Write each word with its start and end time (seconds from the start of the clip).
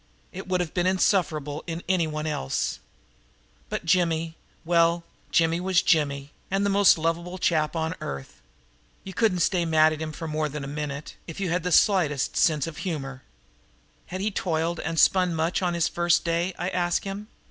It 0.31 0.47
would 0.47 0.61
have 0.61 0.73
been 0.73 0.87
insufferable 0.87 1.63
in 1.67 1.83
anyone 1.87 2.25
else; 2.25 2.79
but 3.69 3.85
Jimmy 3.85 4.35
well, 4.65 5.03
Jimmy 5.29 5.59
was 5.59 5.83
Jimmy, 5.83 6.31
and 6.49 6.65
the 6.65 6.71
most 6.71 6.97
lovable 6.97 7.37
chap 7.37 7.75
on 7.75 7.93
earth. 8.01 8.41
You 9.03 9.13
couldn't 9.13 9.41
stay 9.41 9.63
mad 9.63 9.93
at 9.93 10.01
him 10.01 10.15
more 10.31 10.49
than 10.49 10.63
a 10.63 10.67
minute, 10.67 11.17
if 11.27 11.39
you 11.39 11.51
had 11.51 11.61
the 11.61 11.71
slightest 11.71 12.35
sense 12.35 12.65
of 12.65 12.77
humor. 12.77 13.21
Had 14.07 14.21
he 14.21 14.31
toiled 14.31 14.79
and 14.79 14.99
spun 14.99 15.35
much 15.35 15.61
on 15.61 15.75
his 15.75 15.87
first 15.87 16.25
day, 16.25 16.55
I 16.57 16.69
asked 16.69 17.03
him. 17.03 17.27